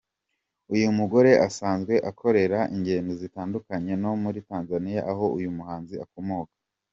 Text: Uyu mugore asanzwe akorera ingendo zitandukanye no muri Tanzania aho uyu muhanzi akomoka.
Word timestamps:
Uyu 0.73 0.87
mugore 0.99 1.31
asanzwe 1.47 1.93
akorera 2.09 2.59
ingendo 2.75 3.11
zitandukanye 3.21 3.93
no 4.03 4.11
muri 4.23 4.39
Tanzania 4.49 5.01
aho 5.11 5.25
uyu 5.37 5.49
muhanzi 5.57 5.95
akomoka. 6.05 6.55